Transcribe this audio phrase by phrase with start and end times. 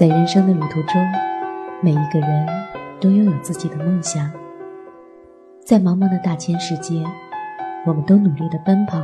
[0.00, 1.06] 在人生的旅途中，
[1.82, 2.46] 每一个人
[2.98, 4.30] 都拥有自己的梦想。
[5.62, 7.04] 在茫茫的大千世界，
[7.84, 8.98] 我们都努力的奔跑，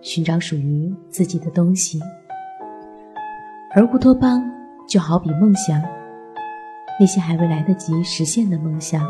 [0.00, 2.00] 寻找属于自己的东西。
[3.74, 4.48] 而乌托邦
[4.86, 5.82] 就好比梦想，
[7.00, 9.04] 那些还未来得及实现的梦想。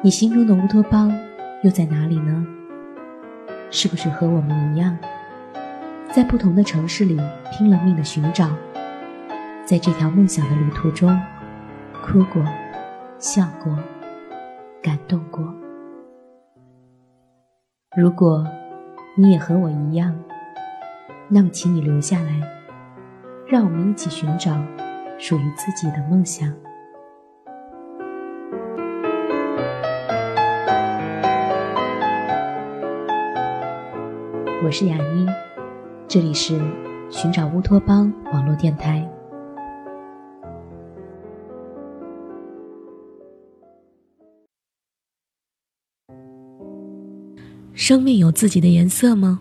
[0.00, 1.12] 你心中的乌托邦
[1.62, 2.46] 又在哪里呢？
[3.70, 4.96] 是不是和我们一样，
[6.10, 7.20] 在不同的城市里
[7.52, 8.48] 拼了命的寻找，
[9.68, 11.14] 在这条梦想的旅途中，
[12.02, 12.42] 哭过，
[13.18, 13.78] 笑过，
[14.82, 15.44] 感动过。
[17.94, 18.46] 如果
[19.14, 20.18] 你也和我一样，
[21.28, 22.40] 那么请你留下来。
[23.46, 24.58] 让我们一起寻找
[25.18, 26.50] 属于自己的梦想。
[34.64, 35.26] 我是雅妮，
[36.06, 36.58] 这里是
[37.10, 39.06] 寻找乌托邦网络电台。
[47.78, 49.38] 生命有自己的颜色吗？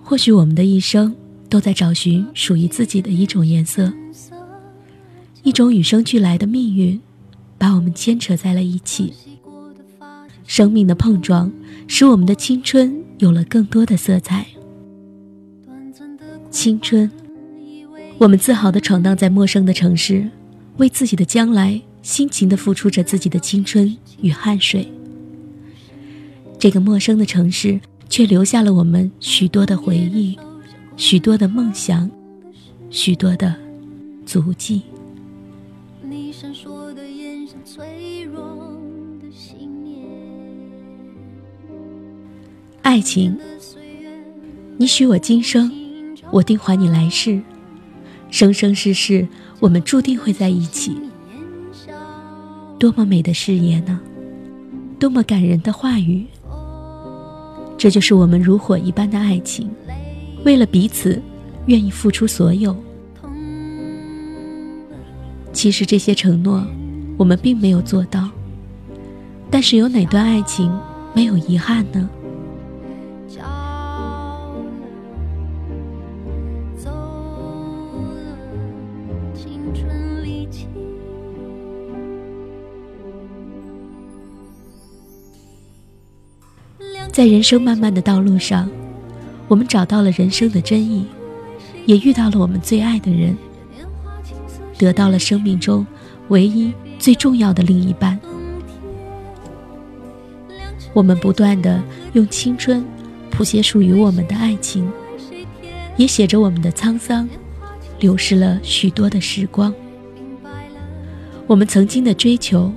[0.00, 1.12] 或许我们的一生。
[1.48, 3.92] 都在找寻属于自己的一种颜色，
[5.42, 6.98] 一种与生俱来的命运，
[7.58, 9.12] 把我们牵扯在了一起。
[10.46, 11.52] 生命的碰撞，
[11.86, 14.46] 使我们的青春有了更多的色彩。
[16.50, 17.10] 青春，
[18.16, 20.26] 我们自豪地闯荡在陌生的城市，
[20.78, 24.90] 为自己的将来辛勤地付出着自己的青春与汗水。
[26.62, 30.38] 这个陌生的城市，却留下了我们许多的回忆。
[30.96, 32.08] 许多的梦想，
[32.88, 33.52] 许多的
[34.24, 34.82] 足迹。
[42.82, 43.36] 爱情，
[44.76, 45.68] 你许我今生，
[46.30, 47.42] 我定还你来世。
[48.30, 49.26] 生生世世，
[49.58, 50.96] 我们注定会在一起。
[52.78, 54.00] 多么美的誓言呢？
[55.00, 56.24] 多么感人的话语！
[57.82, 59.68] 这就是我们如火一般的爱情。
[60.44, 61.20] 为了彼此，
[61.66, 62.76] 愿意付出所有。
[65.52, 66.64] 其实这些承诺，
[67.16, 68.30] 我们并没有做到。
[69.50, 70.72] 但是有哪段爱情
[71.12, 72.08] 没有遗憾呢？
[87.12, 88.68] 在人生漫漫的道路上。
[89.48, 91.04] 我们找到了人生的真意，
[91.84, 93.36] 也遇到了我们最爱的人，
[94.78, 95.86] 得到了生命中
[96.28, 98.18] 唯一最重要的另一半。
[100.94, 101.82] 我们不断的
[102.14, 102.82] 用青春
[103.30, 104.90] 谱写属于我们的爱情，
[105.98, 107.28] 也写着我们的沧桑，
[108.00, 109.74] 流逝了许多的时光。
[111.46, 112.72] 我们曾经的追求，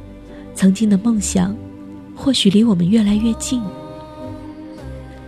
[0.54, 1.56] 曾经的梦想，
[2.14, 3.62] 或许离我们越来越近。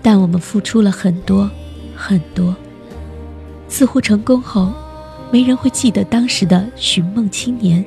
[0.07, 1.51] 但我们付出了很多，
[1.94, 2.56] 很多。
[3.68, 4.72] 似乎成功后，
[5.34, 7.84] 没人会记得当时的寻梦青年。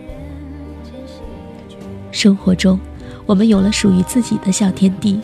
[2.12, 2.78] 生活中，
[3.25, 5.19] 我们有了属于自己的小天地，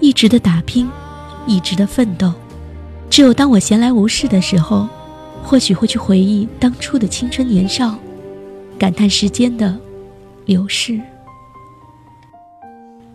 [0.00, 0.88] 一直的打拼，
[1.46, 2.32] 一直的奋斗。
[3.10, 4.88] 只有当我闲来无事的时候，
[5.42, 7.94] 或许会去回忆当初的青春年少，
[8.78, 9.78] 感叹时间的
[10.46, 10.98] 流逝。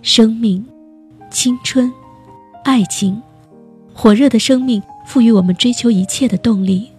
[0.03, 0.63] 生命，
[1.31, 1.91] 青春。
[2.63, 3.21] 爱情，
[3.93, 6.89] 火热的生命赋予我们追求一切的动力；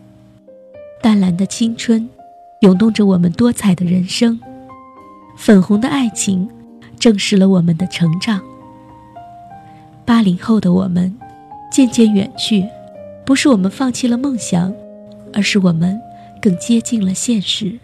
[1.00, 2.06] 淡蓝的青春，
[2.60, 4.38] 涌动着我们多彩的人生；
[5.38, 6.46] 粉红的爱情，
[7.00, 8.42] 证实了我们的成长。
[10.04, 11.16] 八零后的我们，
[11.72, 12.68] 渐渐远去，
[13.24, 14.70] 不是我们放弃了梦想，
[15.32, 15.98] 而是我们
[16.42, 17.78] 更接近了现实。